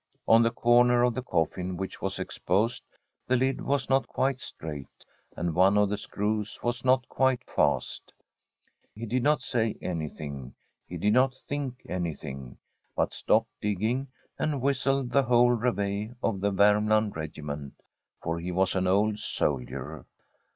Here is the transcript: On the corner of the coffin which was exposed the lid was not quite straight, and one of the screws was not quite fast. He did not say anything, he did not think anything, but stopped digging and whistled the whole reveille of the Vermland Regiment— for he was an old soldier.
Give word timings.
On 0.27 0.41
the 0.41 0.49
corner 0.49 1.03
of 1.03 1.13
the 1.13 1.21
coffin 1.21 1.77
which 1.77 2.01
was 2.01 2.17
exposed 2.17 2.83
the 3.27 3.35
lid 3.37 3.61
was 3.61 3.87
not 3.87 4.07
quite 4.07 4.39
straight, 4.41 4.87
and 5.37 5.53
one 5.53 5.77
of 5.77 5.89
the 5.89 5.95
screws 5.97 6.57
was 6.63 6.83
not 6.83 7.07
quite 7.07 7.43
fast. 7.43 8.11
He 8.95 9.05
did 9.05 9.21
not 9.21 9.43
say 9.43 9.75
anything, 9.79 10.55
he 10.87 10.97
did 10.97 11.13
not 11.13 11.35
think 11.37 11.83
anything, 11.87 12.57
but 12.95 13.13
stopped 13.13 13.51
digging 13.61 14.07
and 14.39 14.59
whistled 14.59 15.11
the 15.11 15.21
whole 15.21 15.51
reveille 15.51 16.15
of 16.23 16.41
the 16.41 16.49
Vermland 16.49 17.15
Regiment— 17.15 17.75
for 18.23 18.39
he 18.39 18.51
was 18.51 18.73
an 18.73 18.87
old 18.87 19.19
soldier. 19.19 20.07